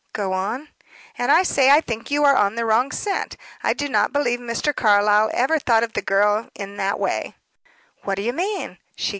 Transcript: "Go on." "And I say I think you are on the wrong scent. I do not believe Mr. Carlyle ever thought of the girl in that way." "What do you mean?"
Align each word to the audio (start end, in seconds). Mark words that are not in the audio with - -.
"Go 0.13 0.33
on." 0.33 0.69
"And 1.15 1.31
I 1.31 1.43
say 1.43 1.69
I 1.69 1.79
think 1.79 2.09
you 2.09 2.23
are 2.25 2.35
on 2.35 2.55
the 2.55 2.65
wrong 2.65 2.91
scent. 2.91 3.37
I 3.61 3.73
do 3.73 3.87
not 3.87 4.11
believe 4.11 4.39
Mr. 4.39 4.75
Carlyle 4.75 5.29
ever 5.31 5.59
thought 5.59 5.83
of 5.83 5.93
the 5.93 6.01
girl 6.01 6.49
in 6.55 6.77
that 6.77 6.99
way." 6.99 7.35
"What 8.01 8.15
do 8.15 8.23
you 8.23 8.33
mean?" 8.33 8.79